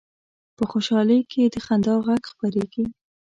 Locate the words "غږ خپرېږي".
2.05-2.83